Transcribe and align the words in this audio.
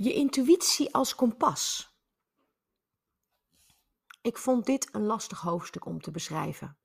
Je 0.00 0.12
intuïtie 0.12 0.94
als 0.94 1.14
kompas. 1.14 1.92
Ik 4.20 4.38
vond 4.38 4.66
dit 4.66 4.94
een 4.94 5.02
lastig 5.02 5.40
hoofdstuk 5.40 5.84
om 5.84 6.00
te 6.00 6.10
beschrijven. 6.10 6.78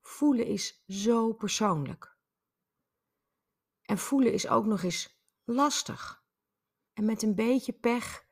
Voelen 0.00 0.46
is 0.46 0.84
zo 0.86 1.32
persoonlijk. 1.32 2.16
En 3.82 3.98
voelen 3.98 4.32
is 4.32 4.48
ook 4.48 4.64
nog 4.64 4.82
eens 4.82 5.22
lastig. 5.44 6.24
En 6.92 7.04
met 7.04 7.22
een 7.22 7.34
beetje 7.34 7.72
pech 7.72 8.26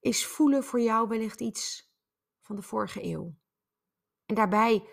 is 0.00 0.26
voelen 0.26 0.64
voor 0.64 0.80
jou 0.80 1.08
wellicht 1.08 1.40
iets 1.40 1.92
van 2.40 2.56
de 2.56 2.62
vorige 2.62 3.04
eeuw. 3.04 3.38
En 4.26 4.34
daarbij, 4.34 4.88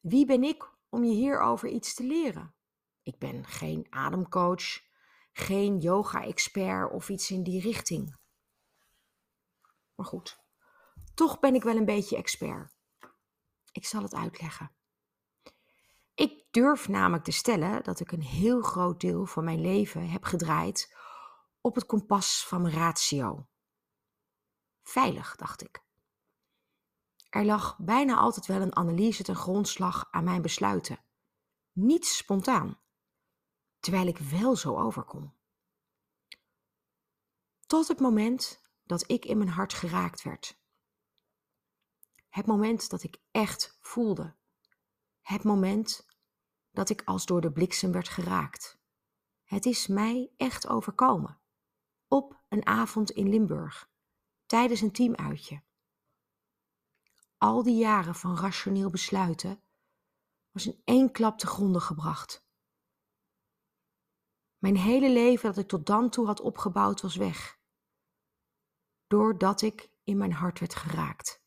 wie 0.00 0.26
ben 0.26 0.42
ik 0.42 0.70
om 0.88 1.04
je 1.04 1.14
hierover 1.14 1.68
iets 1.68 1.94
te 1.94 2.02
leren? 2.02 2.54
Ik 3.02 3.18
ben 3.18 3.44
geen 3.44 3.86
ademcoach, 3.90 4.83
geen 5.36 5.78
yoga-expert 5.78 6.92
of 6.92 7.08
iets 7.08 7.30
in 7.30 7.42
die 7.42 7.60
richting. 7.60 8.16
Maar 9.94 10.06
goed, 10.06 10.38
toch 11.14 11.40
ben 11.40 11.54
ik 11.54 11.62
wel 11.62 11.76
een 11.76 11.84
beetje 11.84 12.16
expert. 12.16 12.74
Ik 13.72 13.86
zal 13.86 14.02
het 14.02 14.14
uitleggen. 14.14 14.70
Ik 16.14 16.44
durf 16.50 16.88
namelijk 16.88 17.24
te 17.24 17.32
stellen 17.32 17.82
dat 17.82 18.00
ik 18.00 18.12
een 18.12 18.22
heel 18.22 18.62
groot 18.62 19.00
deel 19.00 19.26
van 19.26 19.44
mijn 19.44 19.60
leven 19.60 20.08
heb 20.08 20.24
gedraaid 20.24 20.96
op 21.60 21.74
het 21.74 21.86
kompas 21.86 22.46
van 22.46 22.62
mijn 22.62 22.74
ratio. 22.74 23.48
Veilig, 24.82 25.36
dacht 25.36 25.62
ik. 25.62 25.82
Er 27.30 27.44
lag 27.44 27.78
bijna 27.78 28.16
altijd 28.16 28.46
wel 28.46 28.60
een 28.60 28.76
analyse 28.76 29.22
ten 29.22 29.36
grondslag 29.36 30.08
aan 30.10 30.24
mijn 30.24 30.42
besluiten. 30.42 31.04
Niets 31.72 32.16
spontaan 32.16 32.78
terwijl 33.84 34.06
ik 34.06 34.18
wel 34.18 34.56
zo 34.56 34.76
overkom. 34.76 35.34
Tot 37.66 37.88
het 37.88 38.00
moment 38.00 38.60
dat 38.84 39.10
ik 39.10 39.24
in 39.24 39.38
mijn 39.38 39.50
hart 39.50 39.74
geraakt 39.74 40.22
werd. 40.22 40.58
Het 42.28 42.46
moment 42.46 42.90
dat 42.90 43.02
ik 43.02 43.20
echt 43.30 43.78
voelde. 43.80 44.34
Het 45.20 45.42
moment 45.42 46.06
dat 46.70 46.90
ik 46.90 47.02
als 47.04 47.26
door 47.26 47.40
de 47.40 47.52
bliksem 47.52 47.92
werd 47.92 48.08
geraakt. 48.08 48.78
Het 49.44 49.66
is 49.66 49.86
mij 49.86 50.30
echt 50.36 50.68
overkomen. 50.68 51.38
Op 52.08 52.40
een 52.48 52.66
avond 52.66 53.10
in 53.10 53.28
Limburg, 53.28 53.90
tijdens 54.46 54.80
een 54.80 54.92
teamuitje. 54.92 55.62
Al 57.38 57.62
die 57.62 57.76
jaren 57.76 58.14
van 58.14 58.36
rationeel 58.36 58.90
besluiten 58.90 59.62
was 60.50 60.66
in 60.66 60.80
één 60.84 61.12
klap 61.12 61.38
te 61.38 61.46
gronden 61.46 61.82
gebracht. 61.82 62.43
Mijn 64.64 64.76
hele 64.76 65.10
leven 65.10 65.48
dat 65.48 65.58
ik 65.58 65.68
tot 65.68 65.86
dan 65.86 66.10
toe 66.10 66.26
had 66.26 66.40
opgebouwd 66.40 67.00
was 67.00 67.16
weg. 67.16 67.58
Doordat 69.06 69.62
ik 69.62 69.90
in 70.04 70.16
mijn 70.16 70.32
hart 70.32 70.58
werd 70.58 70.74
geraakt. 70.74 71.44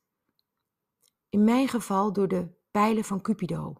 In 1.29 1.43
mijn 1.43 1.67
geval 1.67 2.13
door 2.13 2.27
de 2.27 2.57
pijlen 2.71 3.03
van 3.03 3.21
Cupido. 3.21 3.75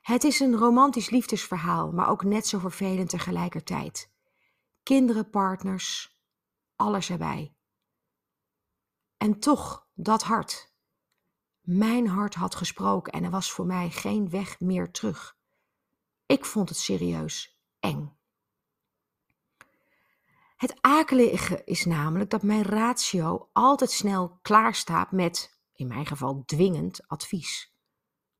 Het 0.00 0.24
is 0.24 0.40
een 0.40 0.56
romantisch 0.56 1.10
liefdesverhaal, 1.10 1.92
maar 1.92 2.08
ook 2.08 2.24
net 2.24 2.46
zo 2.46 2.58
vervelend 2.58 3.08
tegelijkertijd. 3.08 4.12
Kinderen, 4.82 5.30
partners, 5.30 6.18
alles 6.76 7.10
erbij. 7.10 7.54
En 9.16 9.40
toch, 9.40 9.88
dat 9.94 10.22
hart. 10.22 10.74
Mijn 11.60 12.06
hart 12.06 12.34
had 12.34 12.54
gesproken 12.54 13.12
en 13.12 13.24
er 13.24 13.30
was 13.30 13.52
voor 13.52 13.66
mij 13.66 13.90
geen 13.90 14.30
weg 14.30 14.60
meer 14.60 14.90
terug. 14.90 15.38
Ik 16.30 16.44
vond 16.44 16.68
het 16.68 16.78
serieus 16.78 17.60
eng. 17.80 18.16
Het 20.56 20.78
akelige 20.80 21.64
is 21.64 21.84
namelijk 21.84 22.30
dat 22.30 22.42
mijn 22.42 22.62
ratio 22.62 23.50
altijd 23.52 23.90
snel 23.90 24.38
klaarstaat 24.42 25.12
met, 25.12 25.60
in 25.72 25.86
mijn 25.86 26.06
geval 26.06 26.44
dwingend, 26.44 27.08
advies. 27.08 27.74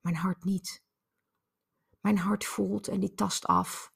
Mijn 0.00 0.16
hart 0.16 0.44
niet. 0.44 0.84
Mijn 2.00 2.18
hart 2.18 2.44
voelt 2.44 2.88
en 2.88 3.00
die 3.00 3.14
tast 3.14 3.46
af 3.46 3.94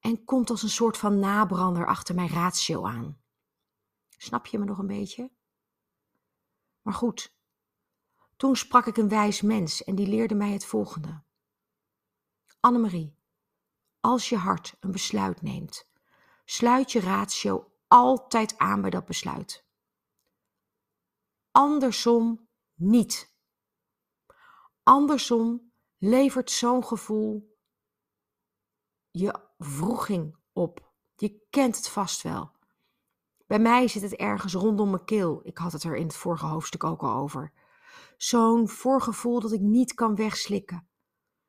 en 0.00 0.24
komt 0.24 0.50
als 0.50 0.62
een 0.62 0.68
soort 0.68 0.96
van 0.96 1.18
nabrander 1.18 1.86
achter 1.86 2.14
mijn 2.14 2.28
ratio 2.28 2.86
aan. 2.86 3.22
Snap 4.08 4.46
je 4.46 4.58
me 4.58 4.64
nog 4.64 4.78
een 4.78 4.86
beetje? 4.86 5.32
Maar 6.82 6.94
goed, 6.94 7.36
toen 8.36 8.56
sprak 8.56 8.86
ik 8.86 8.96
een 8.96 9.08
wijs 9.08 9.40
mens 9.40 9.84
en 9.84 9.94
die 9.94 10.06
leerde 10.06 10.34
mij 10.34 10.50
het 10.50 10.64
volgende. 10.64 11.22
Annemarie, 12.60 13.20
als 14.02 14.28
je 14.28 14.36
hart 14.36 14.76
een 14.80 14.90
besluit 14.90 15.42
neemt, 15.42 15.90
sluit 16.44 16.92
je 16.92 17.00
ratio 17.00 17.72
altijd 17.88 18.58
aan 18.58 18.80
bij 18.80 18.90
dat 18.90 19.04
besluit. 19.04 19.64
Andersom 21.50 22.48
niet. 22.74 23.36
Andersom 24.82 25.72
levert 25.98 26.50
zo'n 26.50 26.84
gevoel 26.84 27.56
je 29.10 29.40
vroeging 29.58 30.36
op. 30.52 30.92
Je 31.16 31.46
kent 31.50 31.76
het 31.76 31.88
vast 31.88 32.22
wel. 32.22 32.52
Bij 33.46 33.58
mij 33.58 33.88
zit 33.88 34.02
het 34.02 34.14
ergens 34.14 34.54
rondom 34.54 34.90
mijn 34.90 35.04
keel. 35.04 35.40
Ik 35.42 35.58
had 35.58 35.72
het 35.72 35.82
er 35.82 35.96
in 35.96 36.06
het 36.06 36.16
vorige 36.16 36.46
hoofdstuk 36.46 36.84
ook 36.84 37.02
al 37.02 37.14
over. 37.14 37.52
Zo'n 38.16 38.68
voorgevoel 38.68 39.40
dat 39.40 39.52
ik 39.52 39.60
niet 39.60 39.94
kan 39.94 40.14
wegslikken. 40.14 40.88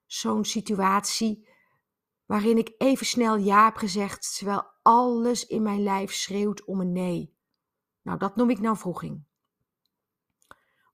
Zo'n 0.06 0.46
situatie 0.46 1.48
waarin 2.26 2.58
ik 2.58 2.74
even 2.78 3.06
snel 3.06 3.36
ja 3.36 3.66
heb 3.66 3.76
gezegd, 3.76 4.36
terwijl 4.38 4.72
alles 4.82 5.46
in 5.46 5.62
mijn 5.62 5.84
lijf 5.84 6.14
schreeuwt 6.14 6.66
om 6.66 6.80
een 6.80 6.92
nee. 6.92 7.38
Nou, 8.02 8.18
dat 8.18 8.36
noem 8.36 8.50
ik 8.50 8.60
nou 8.60 8.78
vroeging. 8.78 9.26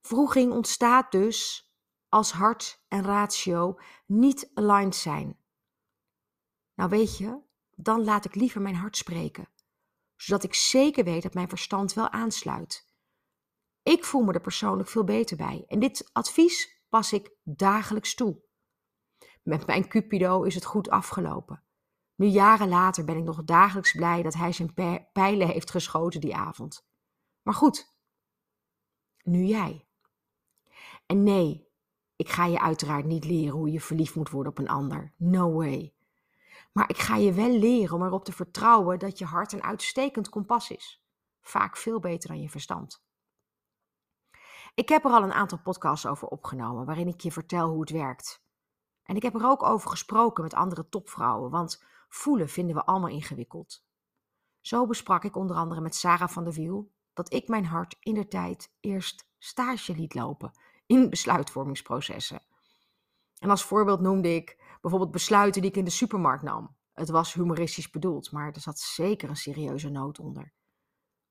Vroeging 0.02 0.52
ontstaat 0.52 1.12
dus 1.12 1.70
als 2.10 2.32
hart 2.32 2.84
en 2.88 3.04
ratio 3.04 3.80
niet 4.06 4.52
aligned 4.54 4.96
zijn. 4.96 5.40
Nou 6.76 6.90
weet 6.90 7.18
je, 7.18 7.40
dan 7.76 8.04
laat 8.04 8.26
ik 8.26 8.36
liever 8.36 8.62
mijn 8.62 8.76
hart 8.76 8.98
spreken, 8.98 9.50
zodat 10.16 10.44
ik 10.44 10.54
zeker 10.54 11.04
weet 11.04 11.24
dat 11.24 11.34
mijn 11.34 11.50
verstand 11.50 11.94
wel 11.94 12.10
aansluit. 12.10 12.88
Ik 13.84 14.04
voel 14.04 14.24
me 14.24 14.34
er 14.34 14.42
persoonlijk 14.42 14.90
veel 14.90 15.04
beter 15.04 15.38
bij 15.38 15.64
en 15.68 15.80
dit 15.80 16.10
advies 16.14 16.84
pas 16.90 17.14
ik 17.14 17.32
dagelijks 17.44 18.16
toe. 18.16 18.42
Met 19.50 19.66
mijn 19.66 19.88
Cupido 19.88 20.44
is 20.44 20.56
het 20.56 20.66
goed 20.66 20.90
afgelopen. 20.90 21.64
Nu 22.16 22.26
jaren 22.26 22.68
later 22.68 23.06
ben 23.06 23.18
ik 23.18 23.24
nog 23.24 23.44
dagelijks 23.44 23.92
blij 23.92 24.22
dat 24.22 24.34
hij 24.34 24.52
zijn 24.52 24.74
pijlen 25.14 25.48
heeft 25.48 25.72
geschoten 25.72 26.22
die 26.22 26.36
avond. 26.36 26.88
Maar 27.42 27.54
goed, 27.54 27.96
nu 29.24 29.44
jij. 29.44 29.88
En 31.06 31.24
nee, 31.24 31.68
ik 32.16 32.30
ga 32.30 32.46
je 32.46 32.60
uiteraard 32.60 33.06
niet 33.06 33.26
leren 33.26 33.54
hoe 33.54 33.72
je 33.72 33.82
verliefd 33.82 34.16
moet 34.16 34.30
worden 34.30 34.52
op 34.52 34.58
een 34.58 34.70
ander. 34.70 35.14
No 35.18 35.52
way. 35.52 35.94
Maar 36.72 36.90
ik 36.90 36.98
ga 36.98 37.16
je 37.16 37.34
wel 37.34 37.52
leren 37.52 37.96
om 37.96 38.04
erop 38.04 38.26
te 38.26 38.32
vertrouwen 38.32 39.00
dat 39.00 39.18
je 39.18 39.26
hart 39.26 39.52
een 39.52 39.64
uitstekend 39.64 40.30
kompas 40.30 40.70
is. 40.70 41.04
Vaak 41.42 41.78
veel 41.78 42.00
beter 42.00 42.30
dan 42.30 42.42
je 42.42 42.50
verstand. 42.50 43.04
Ik 44.76 44.90
heb 44.90 45.06
er 45.06 45.12
al 45.12 45.24
een 45.24 45.34
aantal 45.34 45.60
podcasts 45.60 46.06
over 46.06 46.28
opgenomen 46.28 46.86
waarin 46.86 47.08
ik 47.08 47.22
je 47.22 47.32
vertel 47.32 47.70
hoe 47.70 47.82
het 47.82 47.90
werkt. 47.90 48.48
En 49.10 49.16
ik 49.16 49.22
heb 49.22 49.36
er 49.36 49.46
ook 49.46 49.64
over 49.64 49.90
gesproken 49.90 50.44
met 50.44 50.54
andere 50.54 50.90
topvrouwen, 50.90 51.52
want 51.52 51.84
voelen 52.10 52.50
vinden 52.50 52.76
we 52.76 52.86
allemaal 52.86 53.10
ingewikkeld. 53.10 53.86
Zo 54.62 54.86
besprak 54.86 55.24
ik 55.24 55.36
onder 55.36 55.56
andere 55.56 55.82
met 55.82 55.96
Sarah 55.96 56.30
van 56.30 56.44
der 56.44 56.54
Wiel 56.54 56.92
dat 57.14 57.34
ik 57.34 57.48
mijn 57.48 57.66
hart 57.66 57.96
in 58.00 58.14
de 58.14 58.28
tijd 58.28 58.74
eerst 58.80 59.30
stage 59.38 59.96
liet 59.96 60.14
lopen 60.14 60.52
in 60.86 61.10
besluitvormingsprocessen. 61.10 62.42
En 63.40 63.50
als 63.50 63.64
voorbeeld 63.64 64.00
noemde 64.00 64.36
ik 64.36 64.78
bijvoorbeeld 64.82 65.12
besluiten 65.12 65.62
die 65.62 65.72
ik 65.72 65.78
in 65.78 65.86
de 65.86 65.90
supermarkt 65.90 66.44
nam. 66.44 66.76
Het 66.94 67.10
was 67.10 67.34
humoristisch 67.34 67.90
bedoeld, 67.90 68.32
maar 68.32 68.52
er 68.52 68.62
zat 68.62 68.80
zeker 68.80 69.30
een 69.30 69.36
serieuze 69.36 69.90
nood 69.90 70.20
onder. 70.20 70.54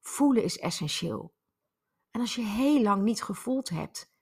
Voelen 0.01 0.43
is 0.43 0.59
essentieel. 0.59 1.35
En 2.11 2.21
als 2.21 2.35
je 2.35 2.43
heel 2.43 2.83
lang 2.83 3.03
niet 3.03 3.23
gevoeld 3.23 3.69
hebt, 3.69 4.13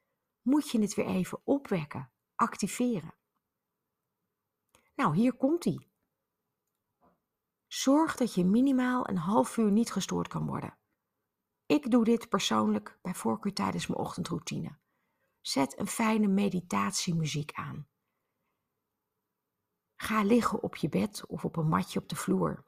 moet 0.43 0.71
je 0.71 0.81
het 0.81 0.95
weer 0.95 1.07
even 1.07 1.41
opwekken, 1.45 2.11
activeren. 2.35 3.15
Nou, 4.97 5.17
hier 5.17 5.33
komt 5.33 5.65
ie. 5.65 5.89
Zorg 7.67 8.17
dat 8.17 8.35
je 8.35 8.45
minimaal 8.45 9.09
een 9.09 9.17
half 9.17 9.57
uur 9.57 9.71
niet 9.71 9.93
gestoord 9.93 10.29
kan 10.29 10.47
worden. 10.47 10.79
Ik 11.67 11.91
doe 11.91 12.05
dit 12.05 12.29
persoonlijk 12.29 12.99
bij 13.03 13.15
voorkeur 13.15 13.53
tijdens 13.53 13.87
mijn 13.87 14.01
ochtendroutine. 14.01 14.79
Zet 15.41 15.79
een 15.79 15.87
fijne 15.87 16.27
meditatiemuziek 16.27 17.53
aan. 17.53 17.89
Ga 19.97 20.23
liggen 20.23 20.63
op 20.63 20.77
je 20.77 20.89
bed 20.89 21.27
of 21.27 21.45
op 21.45 21.57
een 21.57 21.69
matje 21.69 22.01
op 22.01 22.09
de 22.09 22.17
vloer. 22.17 22.65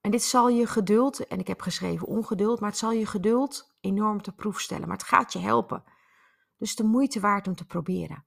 En 0.00 0.10
dit 0.10 0.22
zal 0.22 0.48
je 0.48 0.66
geduld, 0.66 1.26
en 1.26 1.38
ik 1.38 1.46
heb 1.46 1.60
geschreven 1.60 2.06
ongeduld, 2.06 2.60
maar 2.60 2.70
het 2.70 2.78
zal 2.78 2.92
je 2.92 3.06
geduld 3.06 3.76
enorm 3.80 4.22
te 4.22 4.32
proef 4.32 4.60
stellen. 4.60 4.88
Maar 4.88 4.96
het 4.96 5.06
gaat 5.06 5.32
je 5.32 5.38
helpen. 5.38 5.84
Dus 6.56 6.76
de 6.76 6.84
moeite 6.84 7.20
waard 7.20 7.46
om 7.46 7.54
te 7.54 7.66
proberen. 7.66 8.24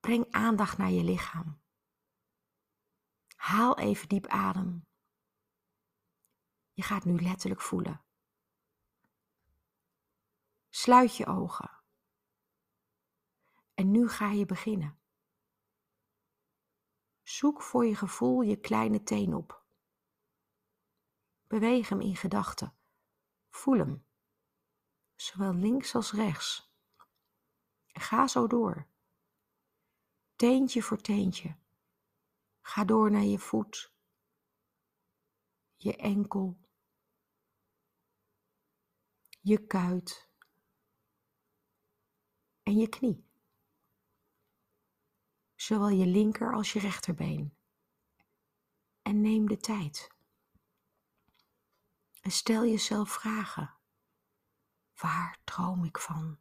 Breng 0.00 0.32
aandacht 0.32 0.78
naar 0.78 0.90
je 0.90 1.04
lichaam. 1.04 1.60
Haal 3.36 3.78
even 3.78 4.08
diep 4.08 4.26
adem. 4.26 4.86
Je 6.72 6.82
gaat 6.82 7.04
nu 7.04 7.20
letterlijk 7.20 7.60
voelen. 7.60 8.04
Sluit 10.68 11.16
je 11.16 11.26
ogen. 11.26 11.70
En 13.74 13.90
nu 13.90 14.08
ga 14.08 14.30
je 14.30 14.46
beginnen. 14.46 14.98
Zoek 17.22 17.62
voor 17.62 17.86
je 17.86 17.96
gevoel 17.96 18.40
je 18.40 18.56
kleine 18.56 19.02
teen 19.02 19.34
op. 19.34 19.64
Beweeg 21.46 21.88
hem 21.88 22.00
in 22.00 22.16
gedachten. 22.16 22.74
Voel 23.50 23.78
hem, 23.78 24.06
zowel 25.14 25.54
links 25.54 25.94
als 25.94 26.12
rechts. 26.12 26.74
Ga 27.86 28.26
zo 28.26 28.46
door. 28.46 28.89
Teentje 30.40 30.82
voor 30.82 31.00
teentje. 31.00 31.56
Ga 32.60 32.84
door 32.84 33.10
naar 33.10 33.22
je 33.22 33.38
voet, 33.38 33.92
je 35.76 35.96
enkel, 35.96 36.60
je 39.40 39.66
kuit 39.66 40.30
en 42.62 42.76
je 42.76 42.88
knie. 42.88 43.28
Zowel 45.54 45.88
je 45.88 46.06
linker 46.06 46.54
als 46.54 46.72
je 46.72 46.78
rechterbeen. 46.78 47.56
En 49.02 49.20
neem 49.20 49.48
de 49.48 49.56
tijd. 49.56 50.08
En 52.20 52.30
stel 52.30 52.64
jezelf 52.64 53.10
vragen. 53.10 53.76
Waar 54.94 55.40
droom 55.44 55.84
ik 55.84 55.98
van? 55.98 56.40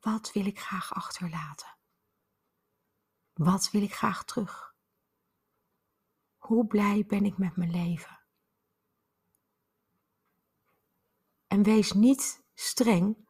Wat 0.00 0.32
wil 0.32 0.46
ik 0.46 0.60
graag 0.60 0.94
achterlaten? 0.94 1.78
Wat 3.32 3.70
wil 3.70 3.82
ik 3.82 3.94
graag 3.94 4.24
terug? 4.24 4.74
Hoe 6.36 6.66
blij 6.66 7.06
ben 7.06 7.24
ik 7.24 7.38
met 7.38 7.56
mijn 7.56 7.70
leven? 7.70 8.20
En 11.46 11.62
wees 11.62 11.92
niet 11.92 12.44
streng 12.54 13.28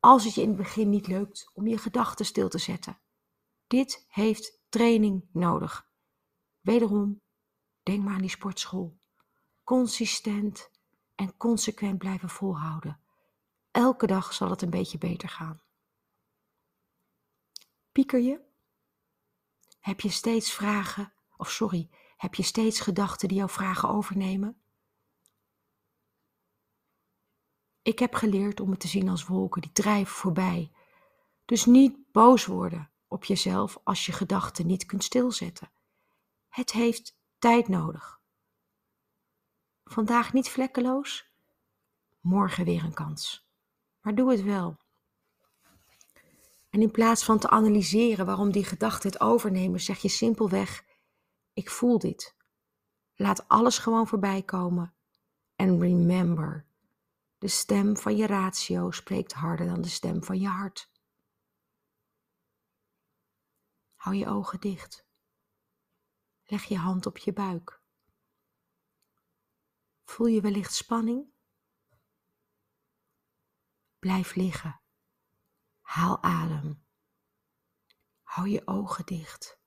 als 0.00 0.24
het 0.24 0.34
je 0.34 0.42
in 0.42 0.48
het 0.48 0.56
begin 0.56 0.88
niet 0.88 1.06
lukt 1.06 1.50
om 1.54 1.66
je 1.66 1.78
gedachten 1.78 2.26
stil 2.26 2.48
te 2.48 2.58
zetten. 2.58 3.00
Dit 3.66 4.04
heeft 4.08 4.60
training 4.68 5.28
nodig. 5.32 5.90
Wederom, 6.60 7.22
denk 7.82 8.04
maar 8.04 8.14
aan 8.14 8.20
die 8.20 8.30
sportschool. 8.30 8.98
Consistent 9.64 10.70
en 11.14 11.36
consequent 11.36 11.98
blijven 11.98 12.28
volhouden. 12.28 13.00
Elke 13.70 14.06
dag 14.06 14.34
zal 14.34 14.50
het 14.50 14.62
een 14.62 14.70
beetje 14.70 14.98
beter 14.98 15.28
gaan. 15.28 15.62
Pieker 17.92 18.20
je? 18.20 18.47
Heb 19.88 20.00
je 20.00 20.10
steeds 20.10 20.52
vragen, 20.52 21.12
of 21.36 21.50
sorry, 21.50 21.88
heb 22.16 22.34
je 22.34 22.42
steeds 22.42 22.80
gedachten 22.80 23.28
die 23.28 23.36
jouw 23.36 23.48
vragen 23.48 23.88
overnemen? 23.88 24.60
Ik 27.82 27.98
heb 27.98 28.14
geleerd 28.14 28.60
om 28.60 28.70
het 28.70 28.80
te 28.80 28.88
zien 28.88 29.08
als 29.08 29.26
wolken 29.26 29.62
die 29.62 29.72
drijven 29.72 30.14
voorbij. 30.14 30.72
Dus 31.44 31.64
niet 31.64 32.12
boos 32.12 32.46
worden 32.46 32.90
op 33.06 33.24
jezelf 33.24 33.78
als 33.84 34.06
je 34.06 34.12
gedachten 34.12 34.66
niet 34.66 34.86
kunt 34.86 35.04
stilzetten. 35.04 35.70
Het 36.48 36.72
heeft 36.72 37.18
tijd 37.38 37.68
nodig. 37.68 38.20
Vandaag 39.84 40.32
niet 40.32 40.48
vlekkeloos, 40.48 41.30
morgen 42.20 42.64
weer 42.64 42.84
een 42.84 42.94
kans. 42.94 43.48
Maar 44.00 44.14
doe 44.14 44.30
het 44.30 44.42
wel. 44.42 44.76
En 46.70 46.82
in 46.82 46.90
plaats 46.90 47.24
van 47.24 47.38
te 47.38 47.48
analyseren 47.48 48.26
waarom 48.26 48.52
die 48.52 48.64
gedachten 48.64 49.10
het 49.10 49.20
overnemen, 49.20 49.80
zeg 49.80 49.98
je 49.98 50.08
simpelweg: 50.08 50.84
Ik 51.52 51.70
voel 51.70 51.98
dit. 51.98 52.36
Laat 53.14 53.48
alles 53.48 53.78
gewoon 53.78 54.06
voorbij 54.06 54.42
komen. 54.42 54.94
En 55.56 55.80
remember, 55.80 56.66
de 57.38 57.48
stem 57.48 57.96
van 57.96 58.16
je 58.16 58.26
ratio 58.26 58.90
spreekt 58.90 59.32
harder 59.32 59.66
dan 59.66 59.80
de 59.80 59.88
stem 59.88 60.24
van 60.24 60.40
je 60.40 60.48
hart. 60.48 60.90
Hou 63.94 64.16
je 64.16 64.26
ogen 64.26 64.60
dicht. 64.60 65.06
Leg 66.44 66.64
je 66.64 66.78
hand 66.78 67.06
op 67.06 67.18
je 67.18 67.32
buik. 67.32 67.80
Voel 70.04 70.26
je 70.26 70.40
wellicht 70.40 70.74
spanning? 70.74 71.32
Blijf 73.98 74.34
liggen. 74.34 74.80
Haal 75.88 76.22
adem. 76.22 76.84
Hou 78.22 78.48
je 78.48 78.66
ogen 78.66 79.06
dicht. 79.06 79.58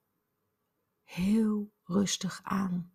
Heel 1.04 1.74
rustig 1.84 2.40
aan. 2.44 2.94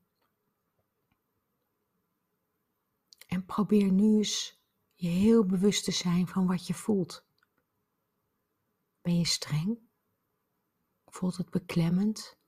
En 3.26 3.44
probeer 3.44 3.92
nu 3.92 4.16
eens 4.16 4.60
je 4.92 5.08
heel 5.08 5.46
bewust 5.46 5.84
te 5.84 5.90
zijn 5.90 6.28
van 6.28 6.46
wat 6.46 6.66
je 6.66 6.74
voelt. 6.74 7.26
Ben 9.00 9.18
je 9.18 9.26
streng? 9.26 9.78
Voelt 11.06 11.36
het 11.36 11.50
beklemmend? 11.50 12.38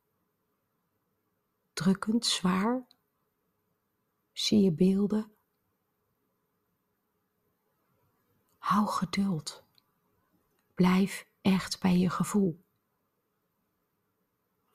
Drukkend, 1.72 2.26
zwaar? 2.26 2.86
Zie 4.32 4.60
je 4.60 4.72
beelden? 4.72 5.36
Hou 8.58 8.86
geduld. 8.86 9.67
Blijf 10.78 11.26
echt 11.40 11.80
bij 11.80 11.98
je 11.98 12.10
gevoel. 12.10 12.64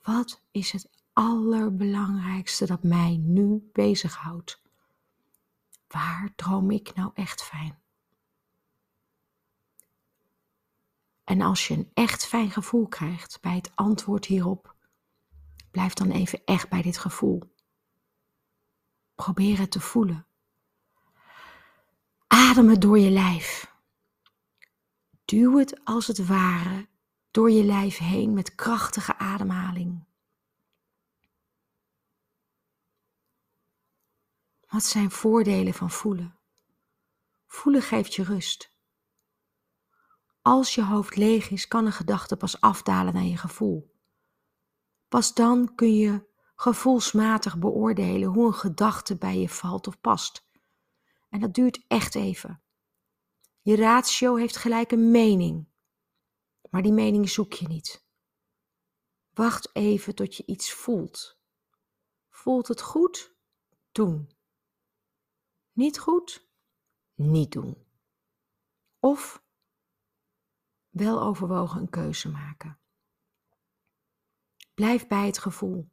Wat 0.01 0.41
is 0.51 0.71
het 0.71 0.89
allerbelangrijkste 1.13 2.65
dat 2.65 2.83
mij 2.83 3.17
nu 3.17 3.69
bezighoudt? 3.73 4.61
Waar 5.87 6.33
droom 6.35 6.71
ik 6.71 6.95
nou 6.95 7.11
echt 7.13 7.43
fijn? 7.43 7.79
En 11.23 11.41
als 11.41 11.67
je 11.67 11.73
een 11.73 11.91
echt 11.93 12.25
fijn 12.25 12.51
gevoel 12.51 12.87
krijgt 12.87 13.41
bij 13.41 13.55
het 13.55 13.75
antwoord 13.75 14.25
hierop, 14.25 14.75
blijf 15.71 15.93
dan 15.93 16.11
even 16.11 16.41
echt 16.45 16.69
bij 16.69 16.81
dit 16.81 16.97
gevoel. 16.97 17.53
Probeer 19.15 19.59
het 19.59 19.71
te 19.71 19.79
voelen. 19.79 20.25
Adem 22.27 22.69
het 22.69 22.81
door 22.81 22.99
je 22.99 23.09
lijf. 23.09 23.62
Duw 25.33 25.57
het 25.57 25.85
als 25.85 26.07
het 26.07 26.27
ware 26.27 26.87
door 27.31 27.51
je 27.51 27.63
lijf 27.63 27.97
heen 27.97 28.33
met 28.33 28.55
krachtige 28.55 29.17
ademhaling. 29.17 30.05
Wat 34.67 34.83
zijn 34.83 35.11
voordelen 35.11 35.73
van 35.73 35.89
voelen? 35.89 36.39
Voelen 37.45 37.81
geeft 37.81 38.13
je 38.15 38.23
rust. 38.23 38.77
Als 40.41 40.75
je 40.75 40.83
hoofd 40.83 41.15
leeg 41.15 41.49
is, 41.49 41.67
kan 41.67 41.85
een 41.85 41.91
gedachte 41.91 42.37
pas 42.37 42.61
afdalen 42.61 43.13
naar 43.13 43.23
je 43.23 43.37
gevoel. 43.37 43.99
Pas 45.07 45.33
dan 45.33 45.75
kun 45.75 45.95
je 45.95 46.29
gevoelsmatig 46.55 47.57
beoordelen 47.57 48.29
hoe 48.29 48.47
een 48.47 48.53
gedachte 48.53 49.17
bij 49.17 49.39
je 49.39 49.49
valt 49.49 49.87
of 49.87 50.01
past. 50.01 50.47
En 51.29 51.39
dat 51.39 51.53
duurt 51.53 51.85
echt 51.87 52.15
even. 52.15 52.62
Je 53.63 53.75
ratio 53.75 54.35
heeft 54.35 54.57
gelijk 54.57 54.91
een 54.91 55.11
mening, 55.11 55.67
maar 56.69 56.81
die 56.81 56.93
mening 56.93 57.29
zoek 57.29 57.53
je 57.53 57.67
niet. 57.67 58.05
Wacht 59.33 59.75
even 59.75 60.15
tot 60.15 60.35
je 60.35 60.45
iets 60.45 60.73
voelt. 60.73 61.39
Voelt 62.29 62.67
het 62.67 62.81
goed? 62.81 63.35
Doen. 63.91 64.31
Niet 65.71 65.99
goed? 65.99 66.47
Niet 67.13 67.51
doen. 67.51 67.87
Of 68.99 69.43
wel 70.89 71.21
overwogen 71.21 71.81
een 71.81 71.89
keuze 71.89 72.29
maken. 72.29 72.79
Blijf 74.73 75.07
bij 75.07 75.25
het 75.25 75.37
gevoel. 75.37 75.91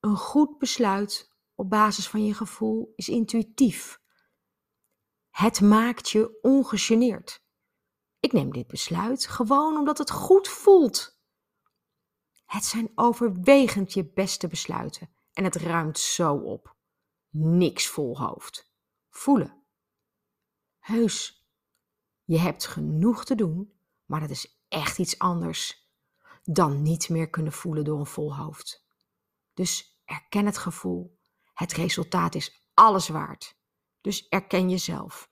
Een 0.00 0.16
goed 0.16 0.58
besluit 0.58 1.34
op 1.54 1.70
basis 1.70 2.08
van 2.08 2.24
je 2.24 2.34
gevoel 2.34 2.92
is 2.96 3.08
intuïtief 3.08 4.00
het 5.38 5.60
maakt 5.60 6.10
je 6.10 6.38
ongegeneerd. 6.42 7.42
Ik 8.20 8.32
neem 8.32 8.52
dit 8.52 8.66
besluit 8.66 9.26
gewoon 9.26 9.76
omdat 9.76 9.98
het 9.98 10.10
goed 10.10 10.48
voelt. 10.48 11.20
Het 12.46 12.64
zijn 12.64 12.92
overwegend 12.94 13.92
je 13.92 14.12
beste 14.12 14.48
besluiten 14.48 15.10
en 15.32 15.44
het 15.44 15.56
ruimt 15.56 15.98
zo 15.98 16.34
op. 16.34 16.76
Niks 17.30 17.86
vol 17.86 18.18
hoofd. 18.18 18.72
Voelen. 19.10 19.62
Heus, 20.78 21.48
je 22.24 22.38
hebt 22.38 22.66
genoeg 22.66 23.24
te 23.24 23.34
doen, 23.34 23.80
maar 24.04 24.20
dat 24.20 24.30
is 24.30 24.62
echt 24.68 24.98
iets 24.98 25.18
anders 25.18 25.90
dan 26.42 26.82
niet 26.82 27.08
meer 27.08 27.30
kunnen 27.30 27.52
voelen 27.52 27.84
door 27.84 27.98
een 27.98 28.06
vol 28.06 28.36
hoofd. 28.36 28.86
Dus 29.54 30.00
erken 30.04 30.46
het 30.46 30.58
gevoel. 30.58 31.18
Het 31.54 31.72
resultaat 31.72 32.34
is 32.34 32.64
alles 32.74 33.08
waard. 33.08 33.57
Dus 34.08 34.28
erken 34.28 34.70
jezelf. 34.70 35.30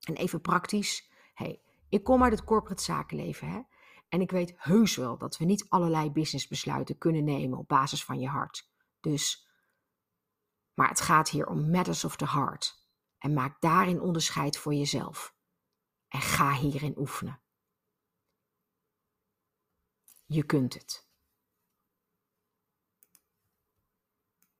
En 0.00 0.14
even 0.14 0.40
praktisch. 0.40 1.10
Hey, 1.34 1.62
ik 1.88 2.04
kom 2.04 2.22
uit 2.22 2.32
het 2.32 2.44
corporate 2.44 2.82
zakenleven. 2.82 3.48
Hè? 3.48 3.60
En 4.08 4.20
ik 4.20 4.30
weet 4.30 4.54
heus 4.56 4.96
wel 4.96 5.18
dat 5.18 5.36
we 5.36 5.44
niet 5.44 5.68
allerlei 5.68 6.10
businessbesluiten 6.10 6.98
kunnen 6.98 7.24
nemen 7.24 7.58
op 7.58 7.68
basis 7.68 8.04
van 8.04 8.20
je 8.20 8.28
hart. 8.28 8.70
Dus, 9.00 9.48
maar 10.74 10.88
het 10.88 11.00
gaat 11.00 11.28
hier 11.28 11.46
om 11.46 11.70
matters 11.70 12.04
of 12.04 12.16
the 12.16 12.28
heart. 12.28 12.88
En 13.18 13.32
maak 13.32 13.60
daarin 13.60 14.00
onderscheid 14.00 14.58
voor 14.58 14.74
jezelf. 14.74 15.34
En 16.08 16.20
ga 16.20 16.52
hierin 16.52 16.98
oefenen. 16.98 17.40
Je 20.26 20.42
kunt 20.42 20.74
het. 20.74 21.09